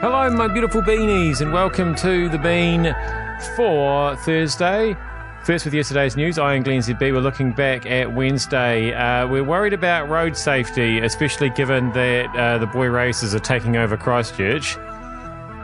Hello, 0.00 0.30
my 0.30 0.48
beautiful 0.48 0.80
beanies, 0.80 1.42
and 1.42 1.52
welcome 1.52 1.94
to 1.96 2.30
the 2.30 2.38
Bean 2.38 2.96
for 3.54 4.16
Thursday. 4.16 4.96
First, 5.44 5.66
with 5.66 5.74
yesterday's 5.74 6.16
news, 6.16 6.38
I 6.38 6.54
and 6.54 6.64
Glenn 6.64 6.80
ZB 6.80 7.12
were 7.12 7.20
looking 7.20 7.52
back 7.52 7.84
at 7.84 8.14
Wednesday. 8.14 8.94
Uh, 8.94 9.28
we're 9.28 9.44
worried 9.44 9.74
about 9.74 10.08
road 10.08 10.38
safety, 10.38 11.00
especially 11.00 11.50
given 11.50 11.92
that 11.92 12.34
uh, 12.34 12.56
the 12.56 12.66
boy 12.66 12.86
racers 12.86 13.34
are 13.34 13.40
taking 13.40 13.76
over 13.76 13.98
Christchurch. 13.98 14.78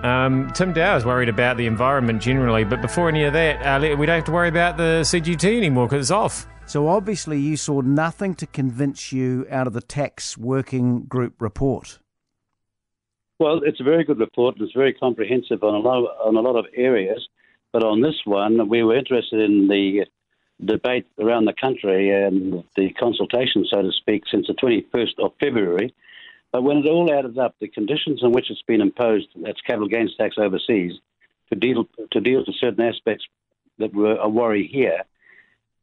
Um, 0.04 0.52
Tim 0.52 0.74
Dower 0.74 0.98
is 0.98 1.06
worried 1.06 1.30
about 1.30 1.56
the 1.56 1.64
environment 1.64 2.20
generally, 2.20 2.64
but 2.64 2.82
before 2.82 3.08
any 3.08 3.24
of 3.24 3.32
that, 3.32 3.62
uh, 3.62 3.96
we 3.96 4.04
don't 4.04 4.16
have 4.16 4.24
to 4.26 4.32
worry 4.32 4.50
about 4.50 4.76
the 4.76 5.00
CGT 5.00 5.56
anymore 5.56 5.86
because 5.86 6.04
it's 6.04 6.10
off. 6.10 6.46
So 6.66 6.88
obviously, 6.88 7.40
you 7.40 7.56
saw 7.56 7.80
nothing 7.80 8.34
to 8.34 8.46
convince 8.46 9.12
you 9.12 9.46
out 9.50 9.66
of 9.66 9.72
the 9.72 9.80
tax 9.80 10.36
working 10.36 11.04
group 11.04 11.40
report. 11.40 12.00
Well, 13.38 13.60
it's 13.64 13.80
a 13.80 13.84
very 13.84 14.04
good 14.04 14.18
report. 14.18 14.56
It's 14.60 14.72
very 14.72 14.94
comprehensive 14.94 15.62
on 15.62 15.74
a 15.74 15.78
lot 15.78 15.98
of, 15.98 16.26
on 16.26 16.36
a 16.36 16.40
lot 16.40 16.56
of 16.56 16.66
areas. 16.74 17.28
But 17.72 17.84
on 17.84 18.00
this 18.00 18.20
one, 18.24 18.68
we 18.68 18.82
were 18.82 18.96
interested 18.96 19.40
in 19.40 19.68
the 19.68 20.06
debate 20.64 21.06
around 21.20 21.44
the 21.44 21.52
country 21.52 22.10
and 22.10 22.64
the 22.76 22.90
consultation, 22.94 23.66
so 23.70 23.82
to 23.82 23.92
speak, 23.92 24.24
since 24.30 24.46
the 24.46 24.54
21st 24.54 25.18
of 25.18 25.32
February. 25.38 25.94
But 26.52 26.62
when 26.62 26.78
it 26.78 26.86
all 26.86 27.12
added 27.12 27.38
up, 27.38 27.56
the 27.60 27.68
conditions 27.68 28.20
in 28.22 28.32
which 28.32 28.50
it's 28.50 28.62
been 28.62 28.80
imposed, 28.80 29.28
that's 29.36 29.60
capital 29.60 29.88
gains 29.88 30.16
tax 30.16 30.36
overseas, 30.38 30.92
to 31.52 31.58
deal 31.58 31.86
to 32.12 32.20
deal 32.20 32.42
with 32.46 32.56
certain 32.58 32.84
aspects 32.84 33.24
that 33.78 33.92
were 33.92 34.16
a 34.16 34.28
worry 34.28 34.66
here, 34.66 35.02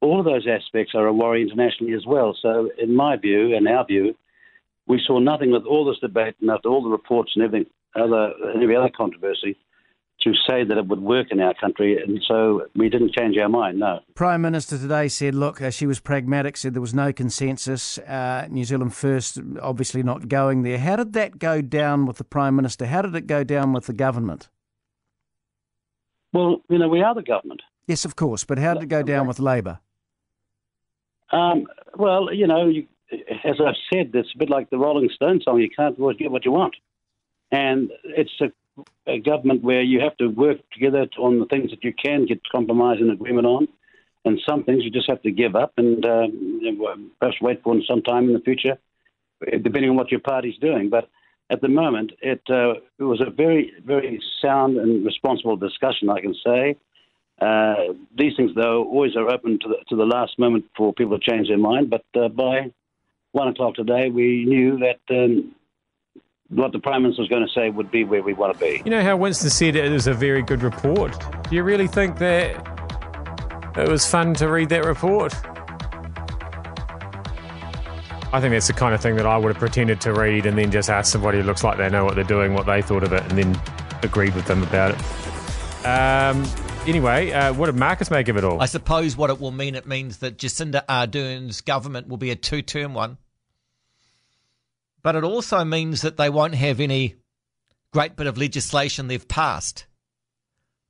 all 0.01 0.19
of 0.19 0.25
those 0.25 0.47
aspects 0.47 0.95
are 0.95 1.05
a 1.05 1.13
worry 1.13 1.43
internationally 1.43 1.93
as 1.93 2.05
well. 2.05 2.35
So, 2.41 2.71
in 2.77 2.95
my 2.95 3.15
view 3.17 3.55
and 3.55 3.67
our 3.67 3.85
view, 3.85 4.15
we 4.87 5.01
saw 5.05 5.19
nothing 5.19 5.51
with 5.51 5.63
all 5.63 5.85
this 5.85 5.99
debate 5.99 6.35
and 6.41 6.49
after 6.49 6.69
all 6.69 6.83
the 6.83 6.89
reports 6.89 7.31
and 7.35 7.43
everything 7.43 7.69
other 7.95 8.33
every 8.55 8.75
other 8.75 8.89
controversy 8.95 9.57
to 10.21 10.33
say 10.47 10.63
that 10.63 10.77
it 10.77 10.87
would 10.87 11.01
work 11.01 11.27
in 11.31 11.41
our 11.41 11.53
country, 11.53 12.01
and 12.01 12.21
so 12.25 12.65
we 12.75 12.87
didn't 12.87 13.13
change 13.13 13.37
our 13.37 13.49
mind. 13.49 13.79
No. 13.79 13.99
Prime 14.15 14.41
Minister 14.41 14.77
today 14.77 15.09
said, 15.09 15.35
"Look, 15.35 15.61
uh, 15.61 15.69
she 15.69 15.85
was 15.85 15.99
pragmatic. 15.99 16.55
Said 16.55 16.73
there 16.73 16.81
was 16.81 16.93
no 16.93 17.11
consensus. 17.11 17.97
Uh, 17.99 18.47
New 18.49 18.63
Zealand 18.63 18.93
first, 18.93 19.39
obviously 19.61 20.01
not 20.01 20.29
going 20.29 20.63
there. 20.63 20.77
How 20.77 20.95
did 20.95 21.13
that 21.13 21.39
go 21.39 21.61
down 21.61 22.05
with 22.05 22.17
the 22.17 22.23
Prime 22.23 22.55
Minister? 22.55 22.85
How 22.85 23.01
did 23.01 23.15
it 23.15 23.27
go 23.27 23.43
down 23.43 23.73
with 23.73 23.85
the 23.85 23.93
government?" 23.93 24.49
Well, 26.31 26.61
you 26.69 26.79
know, 26.79 26.87
we 26.87 27.01
are 27.01 27.13
the 27.13 27.21
government. 27.21 27.61
Yes, 27.85 28.05
of 28.05 28.15
course, 28.15 28.45
but 28.45 28.57
how 28.57 28.73
did 28.73 28.83
it 28.83 28.89
go 28.89 29.03
down 29.03 29.27
with 29.27 29.39
Labor? 29.39 29.79
Um, 31.31 31.67
well, 31.95 32.33
you 32.33 32.47
know, 32.47 32.67
you, 32.67 32.87
as 33.11 33.55
I've 33.59 33.75
said, 33.91 34.11
it's 34.13 34.33
a 34.33 34.37
bit 34.37 34.49
like 34.49 34.69
the 34.69 34.77
Rolling 34.77 35.09
Stone 35.13 35.41
song. 35.41 35.59
You 35.59 35.69
can't 35.69 35.99
always 35.99 36.17
get 36.17 36.31
what 36.31 36.45
you 36.45 36.51
want, 36.51 36.75
and 37.51 37.91
it's 38.03 38.31
a, 38.41 38.51
a 39.11 39.19
government 39.19 39.63
where 39.63 39.81
you 39.81 39.99
have 39.99 40.17
to 40.17 40.27
work 40.27 40.57
together 40.71 41.07
on 41.17 41.39
the 41.39 41.45
things 41.45 41.71
that 41.71 41.83
you 41.83 41.93
can 41.93 42.25
get 42.25 42.41
compromise 42.51 42.97
and 42.99 43.11
agreement 43.11 43.47
on, 43.47 43.67
and 44.25 44.39
some 44.47 44.63
things 44.63 44.83
you 44.83 44.91
just 44.91 45.09
have 45.09 45.21
to 45.23 45.31
give 45.31 45.55
up 45.55 45.73
and 45.77 46.05
uh, 46.05 46.27
perhaps 47.19 47.37
wait 47.41 47.61
for 47.63 47.75
some 47.87 48.01
time 48.01 48.27
in 48.27 48.33
the 48.33 48.39
future, 48.39 48.77
depending 49.41 49.89
on 49.89 49.95
what 49.95 50.11
your 50.11 50.21
party's 50.21 50.57
doing. 50.59 50.89
But 50.89 51.09
at 51.49 51.61
the 51.61 51.67
moment, 51.67 52.13
it, 52.21 52.41
uh, 52.49 52.73
it 52.97 53.03
was 53.03 53.21
a 53.21 53.29
very, 53.29 53.73
very 53.85 54.21
sound 54.41 54.77
and 54.77 55.05
responsible 55.05 55.57
discussion, 55.57 56.09
I 56.09 56.21
can 56.21 56.35
say. 56.45 56.77
Uh, 57.41 57.93
these 58.17 58.33
things, 58.37 58.51
though, 58.55 58.85
always 58.85 59.15
are 59.15 59.29
open 59.29 59.59
to 59.59 59.67
the, 59.67 59.75
to 59.89 59.95
the 59.95 60.05
last 60.05 60.39
moment 60.39 60.65
for 60.77 60.93
people 60.93 61.19
to 61.19 61.31
change 61.31 61.49
their 61.49 61.57
mind. 61.57 61.89
But 61.89 62.05
uh, 62.15 62.29
by 62.29 62.71
one 63.33 63.49
o'clock 63.49 63.75
today, 63.75 64.09
we 64.09 64.45
knew 64.45 64.79
that 64.79 64.99
um, 65.09 65.53
what 66.49 66.71
the 66.71 66.79
Prime 66.79 67.01
Minister 67.01 67.23
was 67.23 67.29
going 67.29 67.45
to 67.45 67.51
say 67.51 67.69
would 67.69 67.91
be 67.91 68.03
where 68.03 68.23
we 68.23 68.33
want 68.33 68.53
to 68.53 68.59
be. 68.59 68.81
You 68.85 68.91
know 68.91 69.03
how 69.03 69.17
Winston 69.17 69.49
said 69.49 69.75
it 69.75 69.91
was 69.91 70.07
a 70.07 70.13
very 70.13 70.41
good 70.41 70.63
report? 70.63 71.13
Do 71.49 71.55
you 71.55 71.63
really 71.63 71.87
think 71.87 72.19
that 72.19 72.55
it 73.75 73.89
was 73.89 74.05
fun 74.05 74.35
to 74.35 74.47
read 74.47 74.69
that 74.69 74.85
report? 74.85 75.33
I 78.31 78.39
think 78.39 78.51
that's 78.51 78.67
the 78.67 78.73
kind 78.73 78.95
of 78.95 79.01
thing 79.01 79.15
that 79.17 79.25
I 79.25 79.37
would 79.37 79.49
have 79.49 79.59
pretended 79.59 79.99
to 80.01 80.13
read 80.13 80.45
and 80.45 80.57
then 80.57 80.71
just 80.71 80.89
asked 80.89 81.11
somebody 81.11 81.39
who 81.39 81.43
looks 81.43 81.63
like 81.63 81.77
they 81.77 81.89
know 81.89 82.05
what 82.05 82.15
they're 82.15 82.23
doing, 82.23 82.53
what 82.53 82.65
they 82.65 82.81
thought 82.81 83.03
of 83.03 83.13
it, 83.13 83.21
and 83.23 83.37
then 83.37 83.61
agreed 84.03 84.33
with 84.35 84.45
them 84.45 84.63
about 84.63 84.91
it. 84.91 85.85
Um, 85.85 86.43
anyway, 86.87 87.31
uh, 87.31 87.53
what 87.53 87.67
did 87.67 87.75
Marcus 87.75 88.09
make 88.09 88.27
of 88.27 88.37
it 88.37 88.43
all? 88.43 88.61
I 88.61 88.65
suppose 88.67 89.17
what 89.17 89.29
it 89.29 89.39
will 89.39 89.51
mean, 89.51 89.75
it 89.75 89.85
means 89.85 90.17
that 90.17 90.37
Jacinda 90.37 90.83
Ardern's 90.87 91.61
government 91.61 92.07
will 92.07 92.17
be 92.17 92.31
a 92.31 92.35
two 92.35 92.61
term 92.61 92.93
one. 92.93 93.17
But 95.03 95.15
it 95.15 95.23
also 95.23 95.63
means 95.65 96.01
that 96.01 96.17
they 96.17 96.29
won't 96.29 96.55
have 96.55 96.79
any 96.79 97.15
great 97.91 98.15
bit 98.15 98.27
of 98.27 98.37
legislation 98.37 99.07
they've 99.07 99.27
passed. 99.27 99.85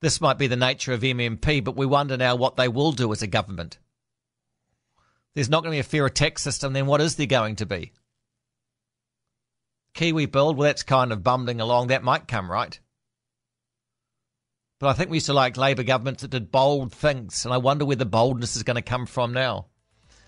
This 0.00 0.20
might 0.20 0.38
be 0.38 0.46
the 0.46 0.56
nature 0.56 0.92
of 0.92 1.00
MMP, 1.00 1.62
but 1.64 1.76
we 1.76 1.86
wonder 1.86 2.16
now 2.16 2.36
what 2.36 2.56
they 2.56 2.68
will 2.68 2.92
do 2.92 3.12
as 3.12 3.22
a 3.22 3.26
government. 3.26 3.78
There's 5.34 5.50
not 5.50 5.62
going 5.62 5.72
to 5.72 5.76
be 5.76 5.80
a 5.80 5.82
fairer 5.82 6.08
tax 6.08 6.42
system, 6.42 6.72
then 6.72 6.86
what 6.86 7.00
is 7.00 7.16
there 7.16 7.26
going 7.26 7.56
to 7.56 7.66
be? 7.66 7.92
Kiwi 9.94 10.26
build, 10.26 10.56
well, 10.56 10.66
that's 10.66 10.82
kind 10.82 11.12
of 11.12 11.22
bumbling 11.22 11.60
along. 11.60 11.88
That 11.88 12.04
might 12.04 12.28
come, 12.28 12.50
right? 12.50 12.78
But 14.80 14.88
I 14.88 14.92
think 14.92 15.10
we 15.10 15.16
used 15.16 15.26
to 15.26 15.32
like 15.32 15.56
Labour 15.56 15.84
governments 15.84 16.22
that 16.22 16.30
did 16.30 16.52
bold 16.52 16.92
things, 16.92 17.44
and 17.44 17.54
I 17.54 17.58
wonder 17.58 17.84
where 17.84 17.96
the 17.96 18.04
boldness 18.04 18.56
is 18.56 18.64
going 18.64 18.76
to 18.76 18.82
come 18.82 19.06
from 19.06 19.32
now. 19.32 19.66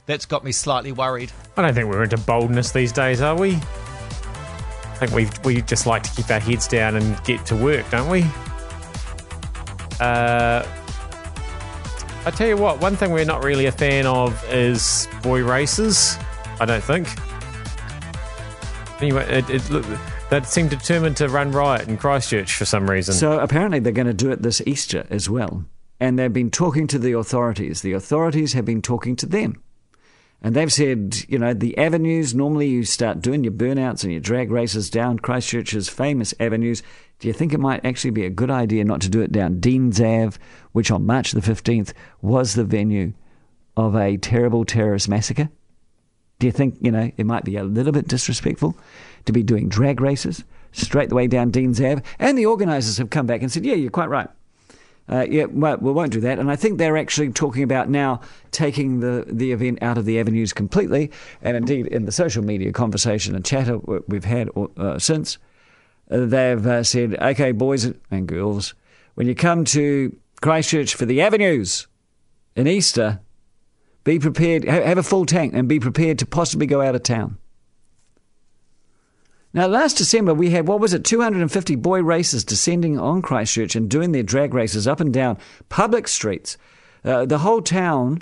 That's 0.06 0.24
got 0.24 0.44
me 0.44 0.52
slightly 0.52 0.92
worried. 0.92 1.32
I 1.56 1.62
don't 1.62 1.74
think 1.74 1.88
we're 1.88 2.04
into 2.04 2.16
boldness 2.16 2.70
these 2.70 2.92
days, 2.92 3.20
are 3.20 3.36
we? 3.36 3.54
I 3.54 4.98
think 4.98 5.12
we 5.12 5.28
we 5.44 5.62
just 5.62 5.86
like 5.86 6.02
to 6.04 6.10
keep 6.10 6.30
our 6.30 6.38
heads 6.38 6.66
down 6.68 6.96
and 6.96 7.22
get 7.24 7.44
to 7.46 7.56
work, 7.56 7.88
don't 7.90 8.08
we? 8.08 8.22
Uh, 10.00 10.64
I 12.24 12.30
tell 12.30 12.48
you 12.48 12.56
what, 12.56 12.80
one 12.80 12.96
thing 12.96 13.10
we're 13.10 13.24
not 13.24 13.44
really 13.44 13.66
a 13.66 13.72
fan 13.72 14.06
of 14.06 14.42
is 14.52 15.08
boy 15.22 15.44
racers. 15.44 16.16
I 16.60 16.64
don't 16.64 16.82
think. 16.82 17.08
Anyway, 19.02 19.26
it, 19.28 19.50
it 19.50 19.68
look 19.70 19.84
that 20.30 20.46
seem 20.46 20.68
determined 20.68 21.16
to 21.18 21.28
run 21.28 21.52
riot 21.52 21.88
in 21.88 21.96
Christchurch 21.96 22.54
for 22.54 22.64
some 22.64 22.88
reason. 22.88 23.14
So 23.14 23.38
apparently 23.38 23.78
they're 23.80 23.92
going 23.92 24.06
to 24.06 24.14
do 24.14 24.30
it 24.30 24.42
this 24.42 24.62
Easter 24.66 25.06
as 25.10 25.28
well. 25.28 25.64
And 26.00 26.18
they've 26.18 26.32
been 26.32 26.50
talking 26.50 26.86
to 26.88 26.98
the 26.98 27.12
authorities. 27.12 27.82
The 27.82 27.92
authorities 27.92 28.52
have 28.54 28.64
been 28.64 28.82
talking 28.82 29.16
to 29.16 29.26
them. 29.26 29.62
And 30.42 30.54
they've 30.54 30.72
said, 30.72 31.16
you 31.28 31.38
know, 31.38 31.54
the 31.54 31.76
avenues, 31.78 32.34
normally 32.34 32.68
you 32.68 32.84
start 32.84 33.20
doing 33.20 33.42
your 33.42 33.52
burnouts 33.52 34.04
and 34.04 34.12
your 34.12 34.20
drag 34.20 34.50
races 34.50 34.90
down 34.90 35.18
Christchurch's 35.18 35.88
famous 35.88 36.34
avenues. 36.38 36.82
Do 37.18 37.28
you 37.28 37.34
think 37.34 37.52
it 37.52 37.60
might 37.60 37.84
actually 37.84 38.10
be 38.10 38.26
a 38.26 38.30
good 38.30 38.50
idea 38.50 38.84
not 38.84 39.00
to 39.02 39.08
do 39.08 39.22
it 39.22 39.32
down 39.32 39.60
Dean's 39.60 40.00
Ave, 40.00 40.36
which 40.72 40.90
on 40.90 41.06
March 41.06 41.32
the 41.32 41.40
15th 41.40 41.92
was 42.20 42.54
the 42.54 42.64
venue 42.64 43.14
of 43.76 43.96
a 43.96 44.18
terrible 44.18 44.64
terrorist 44.64 45.08
massacre? 45.08 45.48
Do 46.38 46.46
you 46.46 46.52
think, 46.52 46.76
you 46.80 46.90
know, 46.90 47.10
it 47.16 47.24
might 47.24 47.44
be 47.44 47.56
a 47.56 47.64
little 47.64 47.92
bit 47.92 48.08
disrespectful 48.08 48.76
to 49.24 49.32
be 49.32 49.42
doing 49.42 49.68
drag 49.68 50.00
races 50.00 50.44
straight 50.72 51.08
the 51.08 51.14
way 51.14 51.26
down 51.26 51.50
Dean's 51.50 51.80
Ave? 51.80 52.02
And 52.18 52.36
the 52.36 52.46
organisers 52.46 52.98
have 52.98 53.08
come 53.08 53.26
back 53.26 53.40
and 53.40 53.50
said, 53.50 53.64
yeah, 53.64 53.74
you're 53.74 53.90
quite 53.90 54.10
right. 54.10 54.28
Uh, 55.08 55.26
yeah, 55.30 55.44
well, 55.44 55.76
we 55.78 55.92
won't 55.92 56.12
do 56.12 56.20
that. 56.20 56.38
And 56.38 56.50
I 56.50 56.56
think 56.56 56.78
they're 56.78 56.96
actually 56.96 57.30
talking 57.30 57.62
about 57.62 57.88
now 57.88 58.20
taking 58.50 59.00
the, 59.00 59.24
the 59.28 59.52
event 59.52 59.82
out 59.82 59.98
of 59.98 60.04
the 60.04 60.18
avenues 60.18 60.52
completely. 60.52 61.10
And 61.42 61.56
indeed, 61.56 61.86
in 61.86 62.06
the 62.06 62.12
social 62.12 62.44
media 62.44 62.72
conversation 62.72 63.34
and 63.34 63.44
chatter 63.44 63.78
we've 64.08 64.24
had 64.24 64.50
uh, 64.76 64.98
since, 64.98 65.38
they've 66.08 66.66
uh, 66.66 66.82
said, 66.82 67.16
okay, 67.20 67.52
boys 67.52 67.84
and 67.84 68.26
girls, 68.26 68.74
when 69.14 69.26
you 69.26 69.34
come 69.34 69.64
to 69.66 70.16
Christchurch 70.40 70.94
for 70.94 71.06
the 71.06 71.20
avenues 71.20 71.86
in 72.54 72.66
Easter, 72.66 73.20
be 74.04 74.18
prepared, 74.18 74.64
have 74.64 74.98
a 74.98 75.02
full 75.02 75.26
tank 75.26 75.54
and 75.54 75.68
be 75.68 75.80
prepared 75.80 76.18
to 76.18 76.26
possibly 76.26 76.66
go 76.66 76.80
out 76.80 76.94
of 76.94 77.02
town. 77.02 77.38
Now, 79.56 79.68
last 79.68 79.96
December, 79.96 80.34
we 80.34 80.50
had, 80.50 80.68
what 80.68 80.80
was 80.80 80.92
it, 80.92 81.02
250 81.02 81.76
boy 81.76 82.02
racers 82.02 82.44
descending 82.44 82.98
on 82.98 83.22
Christchurch 83.22 83.74
and 83.74 83.88
doing 83.88 84.12
their 84.12 84.22
drag 84.22 84.52
races 84.52 84.86
up 84.86 85.00
and 85.00 85.14
down 85.14 85.38
public 85.70 86.08
streets. 86.08 86.58
Uh, 87.02 87.24
the 87.24 87.38
whole 87.38 87.62
town 87.62 88.18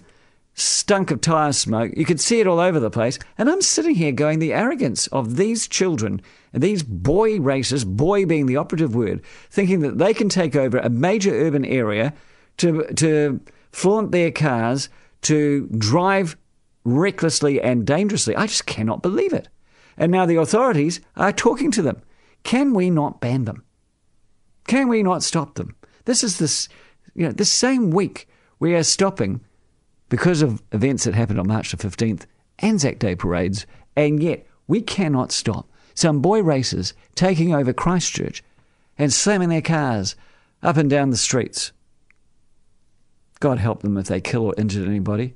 stunk 0.54 1.10
of 1.10 1.20
tyre 1.20 1.52
smoke. 1.52 1.90
You 1.96 2.04
could 2.04 2.20
see 2.20 2.38
it 2.38 2.46
all 2.46 2.60
over 2.60 2.78
the 2.78 2.88
place. 2.88 3.18
And 3.36 3.50
I'm 3.50 3.62
sitting 3.62 3.96
here 3.96 4.12
going, 4.12 4.38
the 4.38 4.52
arrogance 4.52 5.08
of 5.08 5.34
these 5.34 5.66
children, 5.66 6.22
these 6.52 6.84
boy 6.84 7.40
racers, 7.40 7.84
boy 7.84 8.26
being 8.26 8.46
the 8.46 8.56
operative 8.56 8.94
word, 8.94 9.20
thinking 9.50 9.80
that 9.80 9.98
they 9.98 10.14
can 10.14 10.28
take 10.28 10.54
over 10.54 10.78
a 10.78 10.88
major 10.88 11.34
urban 11.34 11.64
area 11.64 12.14
to, 12.58 12.84
to 12.94 13.40
flaunt 13.72 14.12
their 14.12 14.30
cars 14.30 14.88
to 15.22 15.66
drive 15.78 16.36
recklessly 16.84 17.60
and 17.60 17.84
dangerously. 17.84 18.36
I 18.36 18.46
just 18.46 18.66
cannot 18.66 19.02
believe 19.02 19.32
it. 19.32 19.48
And 19.96 20.10
now 20.10 20.26
the 20.26 20.36
authorities 20.36 21.00
are 21.16 21.32
talking 21.32 21.70
to 21.72 21.82
them. 21.82 22.02
Can 22.42 22.74
we 22.74 22.90
not 22.90 23.20
ban 23.20 23.44
them? 23.44 23.64
Can 24.66 24.88
we 24.88 25.02
not 25.02 25.22
stop 25.22 25.54
them? 25.54 25.76
This 26.04 26.24
is 26.24 26.38
this, 26.38 26.68
you 27.14 27.26
know, 27.26 27.32
this 27.32 27.50
same 27.50 27.90
week 27.90 28.28
we 28.58 28.74
are 28.74 28.82
stopping 28.82 29.40
because 30.08 30.42
of 30.42 30.62
events 30.72 31.04
that 31.04 31.14
happened 31.14 31.40
on 31.40 31.48
March 31.48 31.70
the 31.70 31.76
15th, 31.76 32.26
Anzac 32.60 32.98
Day 32.98 33.14
parades, 33.14 33.66
and 33.96 34.22
yet 34.22 34.46
we 34.66 34.80
cannot 34.80 35.32
stop 35.32 35.68
some 35.94 36.20
boy 36.20 36.42
racers 36.42 36.94
taking 37.14 37.54
over 37.54 37.72
Christchurch 37.72 38.42
and 38.98 39.12
slamming 39.12 39.48
their 39.48 39.62
cars 39.62 40.16
up 40.62 40.76
and 40.76 40.90
down 40.90 41.10
the 41.10 41.16
streets. 41.16 41.72
God 43.40 43.58
help 43.58 43.82
them 43.82 43.96
if 43.96 44.06
they 44.06 44.20
kill 44.20 44.46
or 44.46 44.54
injure 44.56 44.84
anybody. 44.84 45.34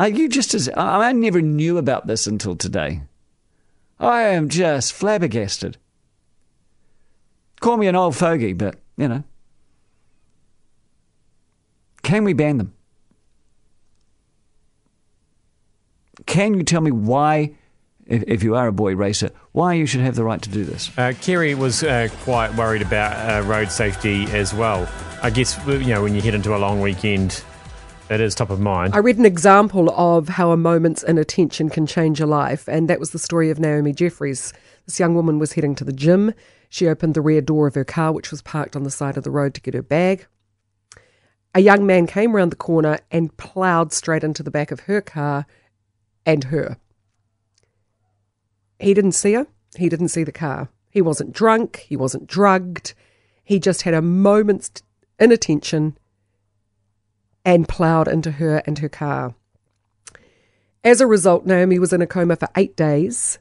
Are 0.00 0.08
you 0.08 0.30
just 0.30 0.54
as. 0.54 0.70
I 0.74 1.12
never 1.12 1.42
knew 1.42 1.76
about 1.76 2.06
this 2.06 2.26
until 2.26 2.56
today. 2.56 3.02
I 3.98 4.22
am 4.22 4.48
just 4.48 4.94
flabbergasted. 4.94 5.76
Call 7.60 7.76
me 7.76 7.86
an 7.86 7.94
old 7.94 8.16
fogey, 8.16 8.54
but, 8.54 8.76
you 8.96 9.08
know. 9.08 9.24
Can 12.02 12.24
we 12.24 12.32
ban 12.32 12.56
them? 12.56 12.72
Can 16.24 16.54
you 16.54 16.62
tell 16.62 16.80
me 16.80 16.90
why, 16.90 17.56
if, 18.06 18.42
you 18.42 18.56
are 18.56 18.68
a 18.68 18.72
boy 18.72 18.96
racer, 18.96 19.30
why 19.52 19.74
you 19.74 19.84
should 19.84 20.00
have 20.00 20.14
the 20.14 20.24
right 20.24 20.40
to 20.40 20.48
do 20.48 20.64
this? 20.64 20.90
Uh, 20.96 21.12
Kerre 21.20 21.54
was 21.58 21.82
uh, 21.82 22.08
quite 22.22 22.54
worried 22.54 22.80
about 22.80 23.44
uh, 23.44 23.46
road 23.46 23.70
safety 23.70 24.24
as 24.30 24.54
well. 24.54 24.88
I 25.22 25.28
guess, 25.28 25.60
you 25.66 25.84
know, 25.84 26.02
when 26.02 26.14
you 26.14 26.22
head 26.22 26.34
into 26.34 26.56
a 26.56 26.58
long 26.58 26.80
weekend, 26.80 27.44
it 28.10 28.20
is 28.20 28.34
top 28.34 28.50
of 28.50 28.60
mind. 28.60 28.92
I 28.92 28.98
read 28.98 29.18
an 29.18 29.24
example 29.24 29.88
of 29.90 30.28
how 30.28 30.50
a 30.50 30.56
moment's 30.56 31.04
inattention 31.04 31.70
can 31.70 31.86
change 31.86 32.20
a 32.20 32.26
life, 32.26 32.68
and 32.68 32.90
that 32.90 32.98
was 32.98 33.12
the 33.12 33.20
story 33.20 33.50
of 33.50 33.60
Naomi 33.60 33.92
Jeffries. 33.92 34.52
This 34.84 34.98
young 34.98 35.14
woman 35.14 35.38
was 35.38 35.52
heading 35.52 35.76
to 35.76 35.84
the 35.84 35.92
gym. 35.92 36.34
She 36.68 36.88
opened 36.88 37.14
the 37.14 37.20
rear 37.20 37.40
door 37.40 37.68
of 37.68 37.76
her 37.76 37.84
car, 37.84 38.12
which 38.12 38.32
was 38.32 38.42
parked 38.42 38.74
on 38.74 38.82
the 38.82 38.90
side 38.90 39.16
of 39.16 39.22
the 39.22 39.30
road, 39.30 39.54
to 39.54 39.60
get 39.60 39.74
her 39.74 39.82
bag. 39.82 40.26
A 41.54 41.60
young 41.60 41.86
man 41.86 42.08
came 42.08 42.34
round 42.34 42.50
the 42.50 42.56
corner 42.56 42.98
and 43.12 43.36
ploughed 43.36 43.92
straight 43.92 44.24
into 44.24 44.42
the 44.42 44.50
back 44.50 44.72
of 44.72 44.80
her 44.80 45.00
car 45.00 45.46
and 46.26 46.44
her. 46.44 46.78
He 48.80 48.92
didn't 48.92 49.12
see 49.12 49.34
her. 49.34 49.46
He 49.76 49.88
didn't 49.88 50.08
see 50.08 50.24
the 50.24 50.32
car. 50.32 50.68
He 50.90 51.00
wasn't 51.00 51.32
drunk. 51.32 51.86
He 51.88 51.96
wasn't 51.96 52.26
drugged. 52.26 52.94
He 53.44 53.60
just 53.60 53.82
had 53.82 53.94
a 53.94 54.02
moment's 54.02 54.70
inattention 55.20 55.96
and 57.44 57.68
ploughed 57.68 58.08
into 58.08 58.32
her 58.32 58.62
and 58.66 58.78
her 58.78 58.88
car. 58.88 59.34
As 60.82 61.00
a 61.00 61.06
result, 61.06 61.46
Naomi 61.46 61.78
was 61.78 61.92
in 61.92 62.02
a 62.02 62.06
coma 62.06 62.36
for 62.36 62.48
eight 62.56 62.76
days. 62.76 63.38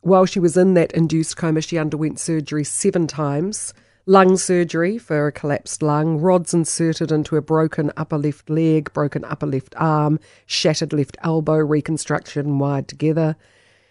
While 0.00 0.26
she 0.26 0.40
was 0.40 0.56
in 0.56 0.74
that 0.74 0.92
induced 0.92 1.36
coma, 1.36 1.60
she 1.60 1.78
underwent 1.78 2.20
surgery 2.20 2.64
seven 2.64 3.06
times 3.06 3.74
lung 4.08 4.38
surgery 4.38 4.96
for 4.96 5.26
a 5.26 5.32
collapsed 5.32 5.82
lung, 5.82 6.16
rods 6.16 6.54
inserted 6.54 7.12
into 7.12 7.36
a 7.36 7.42
broken 7.42 7.92
upper 7.94 8.16
left 8.16 8.48
leg, 8.48 8.90
broken 8.94 9.22
upper 9.26 9.46
left 9.46 9.74
arm, 9.76 10.18
shattered 10.46 10.94
left 10.94 11.18
elbow, 11.22 11.56
reconstruction 11.56 12.58
wired 12.58 12.88
together. 12.88 13.36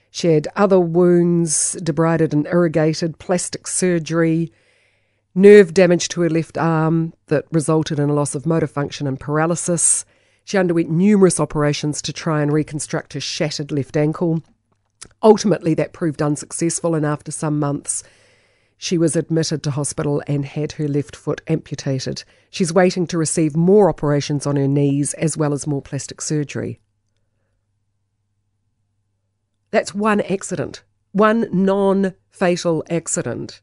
She 0.09 0.29
had 0.29 0.47
other 0.55 0.79
wounds, 0.79 1.77
debrided 1.83 2.33
and 2.33 2.47
irrigated, 2.47 3.19
plastic 3.19 3.67
surgery, 3.67 4.51
nerve 5.37 5.71
damage 5.71 6.09
to 6.09 6.21
her 6.21 6.29
left 6.29 6.57
arm 6.57 7.13
that 7.27 7.45
resulted 7.51 7.99
in 7.99 8.09
a 8.09 8.13
loss 8.13 8.33
of 8.33 8.45
motor 8.45 8.67
function 8.67 9.05
and 9.05 9.19
paralysis. 9.19 10.03
She 10.43 10.57
underwent 10.57 10.89
numerous 10.89 11.39
operations 11.39 12.01
to 12.01 12.11
try 12.11 12.41
and 12.41 12.51
reconstruct 12.51 13.13
her 13.13 13.19
shattered 13.19 13.71
left 13.71 13.95
ankle. 13.95 14.41
Ultimately, 15.21 15.75
that 15.75 15.93
proved 15.93 16.23
unsuccessful, 16.23 16.95
and 16.95 17.05
after 17.05 17.31
some 17.31 17.59
months, 17.59 18.03
she 18.77 18.97
was 18.97 19.15
admitted 19.15 19.61
to 19.63 19.71
hospital 19.71 20.23
and 20.25 20.43
had 20.43 20.73
her 20.73 20.87
left 20.87 21.15
foot 21.15 21.41
amputated. 21.47 22.23
She's 22.49 22.73
waiting 22.73 23.05
to 23.07 23.17
receive 23.17 23.55
more 23.55 23.89
operations 23.89 24.47
on 24.47 24.55
her 24.55 24.67
knees 24.67 25.13
as 25.15 25.37
well 25.37 25.53
as 25.53 25.67
more 25.67 25.81
plastic 25.83 26.19
surgery. 26.19 26.79
That's 29.69 29.93
one 29.93 30.21
accident, 30.21 30.83
one 31.11 31.47
non 31.51 32.13
fatal 32.31 32.83
accident 32.89 33.61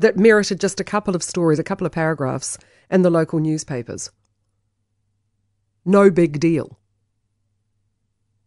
that 0.00 0.16
merited 0.16 0.58
just 0.58 0.80
a 0.80 0.84
couple 0.84 1.14
of 1.14 1.22
stories, 1.22 1.58
a 1.58 1.64
couple 1.64 1.86
of 1.86 1.92
paragraphs 1.92 2.58
in 2.90 3.02
the 3.02 3.10
local 3.10 3.38
newspapers. 3.38 4.10
No 5.84 6.10
big 6.10 6.40
deal. 6.40 6.78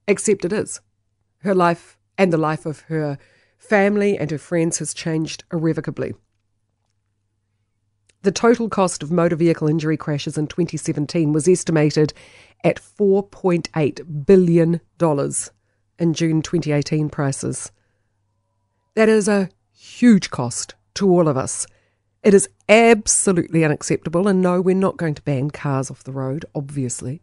Except 0.07 0.45
it 0.45 0.51
is. 0.51 0.81
Her 1.39 1.53
life 1.53 1.97
and 2.17 2.33
the 2.33 2.37
life 2.37 2.65
of 2.65 2.81
her 2.81 3.19
family 3.59 4.17
and 4.17 4.31
her 4.31 4.37
friends 4.39 4.79
has 4.79 4.95
changed 4.95 5.43
irrevocably. 5.53 6.15
The 8.23 8.31
total 8.31 8.67
cost 8.67 9.03
of 9.03 9.11
motor 9.11 9.35
vehicle 9.35 9.67
injury 9.67 9.97
crashes 9.97 10.37
in 10.37 10.47
2017 10.47 11.33
was 11.33 11.47
estimated 11.47 12.13
at 12.63 12.81
$4.8 12.81 14.25
billion 14.25 14.81
in 15.99 16.13
June 16.13 16.41
2018 16.41 17.09
prices. 17.09 17.71
That 18.95 19.09
is 19.09 19.27
a 19.27 19.49
huge 19.71 20.31
cost 20.31 20.73
to 20.95 21.09
all 21.09 21.27
of 21.27 21.37
us. 21.37 21.65
It 22.23 22.33
is 22.33 22.49
absolutely 22.69 23.65
unacceptable, 23.65 24.27
and 24.27 24.41
no, 24.41 24.61
we're 24.61 24.75
not 24.75 24.97
going 24.97 25.15
to 25.15 25.21
ban 25.21 25.51
cars 25.51 25.91
off 25.91 26.03
the 26.03 26.11
road, 26.11 26.45
obviously. 26.55 27.21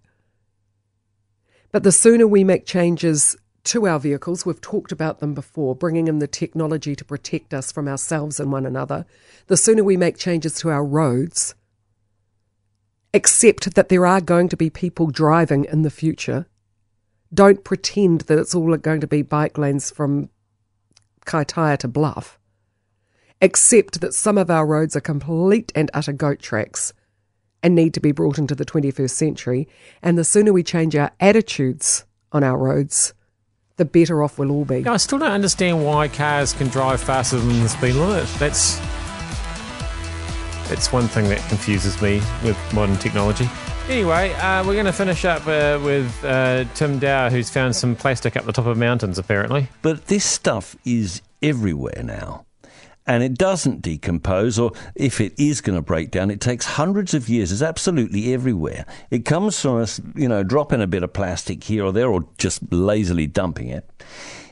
But 1.73 1.85
the 1.85 1.93
sooner 1.93 2.27
we 2.27 2.45
make 2.45 2.67
changes 2.67 3.37
to 3.65 3.87
our 3.87 4.01
vehicles, 4.01 4.45
we've 4.45 4.61
talked 4.61 4.93
about 4.93 5.21
them 5.21 5.35
before, 5.35 5.75
bringing 5.75 6.09
in 6.09 6.19
the 6.19 6.27
technology 6.27 6.97
to 6.97 7.05
protect 7.05 7.55
us 7.55 7.71
from 7.71 7.89
ourselves 7.89 8.41
and 8.41 8.51
one 8.51 8.67
another, 8.67 9.07
the 9.47 9.57
sooner 9.57 9.85
we 9.85 9.97
make 9.97 10.19
changes 10.19 10.55
to 10.55 10.71
our 10.71 10.85
roads, 10.85 11.55
accept 13.15 13.75
that 13.75 13.89
there 13.89 14.07
are 14.07 14.21
going 14.21 14.49
to 14.49 14.57
be 14.57 14.71
people 14.71 15.07
driving 15.07 15.65
in 15.65 15.83
the 15.83 15.91
future. 15.91 16.47
Don't 17.33 17.65
pretend 17.65 18.23
that 18.23 18.39
it's 18.39 18.55
all 18.55 18.77
going 18.77 19.01
to 19.01 19.07
be 19.07 19.23
bike 19.23 19.57
lanes 19.57 19.91
from 19.91 20.31
Kaitaia 21.27 21.79
to 21.79 21.89
Bluff 21.89 22.40
accept 23.41 24.01
that 24.01 24.15
some 24.15 24.37
of 24.39 24.51
our 24.51 24.67
roads 24.67 24.95
are 24.95 25.01
complete 25.01 25.73
and 25.75 25.91
utter 25.95 26.13
goat 26.13 26.41
tracks 26.41 26.93
and 27.63 27.75
need 27.75 27.95
to 27.95 28.01
be 28.01 28.13
brought 28.13 28.39
into 28.39 28.55
the 28.55 28.65
21st 28.65 29.11
century. 29.11 29.69
And 30.03 30.17
the 30.17 30.25
sooner 30.25 30.53
we 30.53 30.63
change 30.63 30.97
our 30.97 31.13
attitudes 31.21 32.05
on 32.33 32.43
our 32.43 32.57
roads, 32.57 33.15
the 33.77 33.85
better 33.85 34.23
off 34.23 34.39
we'll 34.39 34.51
all 34.51 34.65
be. 34.65 34.87
I 34.87 34.97
still 34.97 35.19
don't 35.19 35.33
understand 35.33 35.85
why 35.85 36.09
cars 36.09 36.53
can 36.53 36.69
drive 36.69 37.01
faster 37.01 37.39
than 37.39 37.63
the 37.63 37.69
speed 37.69 37.95
limit. 37.95 38.29
That's 38.39 38.79
that's 40.69 40.93
one 40.93 41.09
thing 41.09 41.29
that 41.29 41.39
confuses 41.49 42.01
me 42.01 42.23
with 42.45 42.57
modern 42.73 42.97
technology. 42.97 43.49
Anyway, 43.89 44.33
uh, 44.35 44.65
we're 44.65 44.75
going 44.75 44.87
to 44.87 44.93
finish 44.93 45.25
up 45.25 45.45
uh, 45.49 45.81
with 45.83 46.25
uh, 46.25 46.65
Tim 46.75 47.01
Dower, 47.01 47.29
who's 47.29 47.51
found 47.51 47.75
some 47.75 47.97
plastic 47.97 48.37
up 48.37 48.45
the 48.45 48.53
top 48.53 48.67
of 48.67 48.79
mountains, 48.79 49.19
apparently. 49.19 49.67
But 49.83 50.07
this 50.07 50.25
stuff 50.25 50.77
is 50.85 51.23
everywhere 51.43 52.03
now 52.05 52.45
and 53.11 53.25
it 53.25 53.37
doesn't 53.37 53.83
decompose, 53.83 54.57
or 54.57 54.71
if 54.95 55.21
it 55.21 55.35
is 55.37 55.61
going 55.61 55.75
to 55.75 55.83
break 55.83 56.13
down, 56.13 56.31
it 56.31 56.41
takes 56.41 56.65
hundreds 56.65 57.13
of 57.13 57.29
years. 57.29 57.51
It's 57.51 57.61
absolutely 57.61 58.33
everywhere. 58.33 58.87
It 59.11 59.25
comes 59.25 59.61
from 59.61 59.81
us, 59.81 60.01
you 60.15 60.29
know, 60.29 60.45
dropping 60.45 60.81
a 60.81 60.87
bit 60.87 61.03
of 61.03 61.13
plastic 61.13 61.65
here 61.65 61.85
or 61.85 61.91
there, 61.91 62.09
or 62.09 62.25
just 62.39 62.73
lazily 62.73 63.27
dumping 63.27 63.67
it 63.67 63.91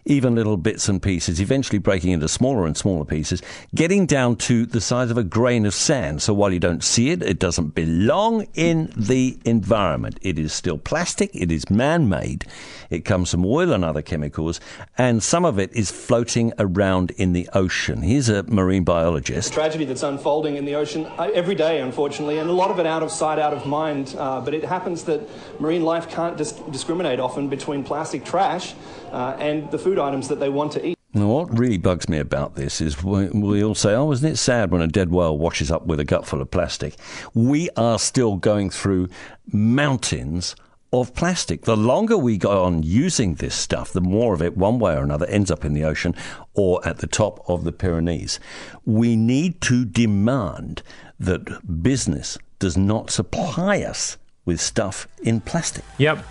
even 0.08 0.34
little 0.34 0.56
bits 0.56 0.88
and 0.88 1.02
pieces, 1.02 1.40
eventually 1.40 1.78
breaking 1.78 2.10
into 2.12 2.26
smaller 2.26 2.66
and 2.66 2.76
smaller 2.76 3.04
pieces, 3.04 3.42
getting 3.74 4.06
down 4.06 4.36
to 4.36 4.64
the 4.64 4.80
size 4.80 5.10
of 5.10 5.18
a 5.18 5.22
grain 5.22 5.66
of 5.66 5.74
sand. 5.74 6.22
So 6.22 6.32
while 6.32 6.52
you 6.52 6.58
don't 6.58 6.82
see 6.82 7.10
it, 7.10 7.22
it 7.22 7.38
doesn't 7.38 7.74
belong 7.74 8.46
in 8.54 8.92
the 8.96 9.38
environment. 9.44 10.18
It 10.22 10.38
is 10.38 10.52
still 10.52 10.78
plastic, 10.78 11.30
it 11.34 11.52
is 11.52 11.68
man 11.70 12.08
made, 12.08 12.46
it 12.88 13.04
comes 13.04 13.30
from 13.30 13.44
oil 13.44 13.72
and 13.72 13.84
other 13.84 14.02
chemicals, 14.02 14.60
and 14.96 15.22
some 15.22 15.44
of 15.44 15.58
it 15.58 15.70
is 15.74 15.90
floating 15.90 16.54
around 16.58 17.10
in 17.12 17.34
the 17.34 17.48
ocean. 17.52 18.02
Here's 18.02 18.30
a 18.30 18.44
marine 18.44 18.84
biologist. 18.84 19.52
Tragedy 19.52 19.84
that's 19.84 20.02
unfolding 20.02 20.56
in 20.56 20.64
the 20.64 20.74
ocean 20.74 21.04
uh, 21.04 21.30
every 21.34 21.54
day, 21.54 21.80
unfortunately, 21.80 22.38
and 22.38 22.48
a 22.48 22.52
lot 22.52 22.70
of 22.70 22.78
it 22.78 22.86
out 22.86 23.02
of 23.02 23.10
sight, 23.10 23.38
out 23.38 23.52
of 23.52 23.66
mind. 23.66 24.14
Uh, 24.16 24.40
but 24.40 24.54
it 24.54 24.64
happens 24.64 25.04
that 25.04 25.20
marine 25.60 25.82
life 25.82 26.08
can't 26.08 26.38
dis- 26.38 26.52
discriminate 26.70 27.20
often 27.20 27.48
between 27.48 27.84
plastic 27.84 28.24
trash 28.24 28.74
uh, 29.12 29.36
and 29.38 29.70
the 29.70 29.78
food 29.78 29.97
items 29.98 30.28
that 30.28 30.40
they 30.40 30.48
want 30.48 30.72
to 30.72 30.86
eat. 30.86 30.98
Now, 31.14 31.28
what 31.28 31.58
really 31.58 31.78
bugs 31.78 32.08
me 32.08 32.18
about 32.18 32.54
this 32.54 32.80
is 32.80 33.02
we, 33.02 33.28
we 33.30 33.64
all 33.64 33.74
say, 33.74 33.94
oh, 33.94 34.12
isn't 34.12 34.30
it 34.32 34.36
sad 34.36 34.70
when 34.70 34.82
a 34.82 34.86
dead 34.86 35.10
whale 35.10 35.36
washes 35.36 35.70
up 35.70 35.86
with 35.86 35.98
a 36.00 36.04
gut 36.04 36.26
full 36.26 36.42
of 36.42 36.50
plastic? 36.50 36.96
We 37.34 37.70
are 37.76 37.98
still 37.98 38.36
going 38.36 38.70
through 38.70 39.08
mountains 39.50 40.54
of 40.92 41.14
plastic. 41.14 41.62
The 41.62 41.76
longer 41.76 42.16
we 42.16 42.36
go 42.36 42.64
on 42.64 42.82
using 42.82 43.34
this 43.34 43.54
stuff, 43.54 43.92
the 43.92 44.00
more 44.00 44.34
of 44.34 44.42
it, 44.42 44.56
one 44.56 44.78
way 44.78 44.94
or 44.94 45.02
another, 45.02 45.26
ends 45.26 45.50
up 45.50 45.64
in 45.64 45.72
the 45.72 45.84
ocean 45.84 46.14
or 46.54 46.86
at 46.86 46.98
the 46.98 47.06
top 47.06 47.42
of 47.48 47.64
the 47.64 47.72
Pyrenees. 47.72 48.38
We 48.84 49.16
need 49.16 49.60
to 49.62 49.84
demand 49.84 50.82
that 51.18 51.82
business 51.82 52.38
does 52.58 52.76
not 52.76 53.10
supply 53.10 53.80
us 53.80 54.18
with 54.44 54.60
stuff 54.60 55.08
in 55.22 55.40
plastic. 55.40 55.84
Yep. 55.98 56.24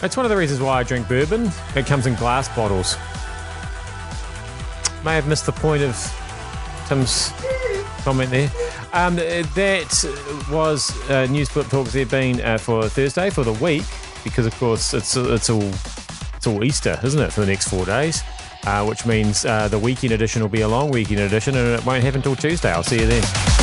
That's 0.00 0.16
one 0.16 0.24
of 0.24 0.30
the 0.30 0.36
reasons 0.36 0.60
why 0.60 0.78
I 0.78 0.82
drink 0.84 1.08
bourbon. 1.08 1.50
It 1.74 1.86
comes 1.86 2.06
in 2.06 2.14
glass 2.14 2.48
bottles. 2.54 2.96
May 5.04 5.14
have 5.14 5.26
missed 5.28 5.46
the 5.46 5.52
point 5.52 5.82
of 5.82 5.96
Tim's 6.86 7.32
comment 8.04 8.30
there. 8.30 8.50
Um, 8.92 9.16
that 9.16 10.46
was 10.50 11.10
uh, 11.10 11.26
News 11.26 11.48
Talk 11.48 11.88
there 11.88 12.06
been 12.06 12.40
uh, 12.40 12.58
for 12.58 12.88
Thursday 12.88 13.30
for 13.30 13.44
the 13.44 13.52
week 13.54 13.82
because 14.24 14.46
of 14.46 14.54
course 14.58 14.94
it's 14.94 15.16
it's 15.16 15.50
all 15.50 15.70
it's 16.36 16.46
all 16.46 16.64
Easter, 16.64 16.98
isn't 17.02 17.20
it, 17.20 17.32
for 17.32 17.40
the 17.40 17.46
next 17.46 17.68
four 17.68 17.84
days. 17.84 18.22
uh, 18.66 18.84
which 18.84 19.06
means 19.06 19.44
uh, 19.44 19.68
the 19.68 19.78
weekend 19.78 20.12
edition 20.12 20.42
will 20.42 20.48
be 20.48 20.60
a 20.62 20.68
long 20.68 20.90
weekend 20.90 21.20
edition 21.20 21.56
and 21.56 21.68
it 21.68 21.84
won't 21.86 22.02
happen 22.02 22.18
until 22.18 22.36
Tuesday. 22.36 22.70
I'll 22.70 22.82
see 22.82 23.00
you 23.00 23.06
then. 23.06 23.57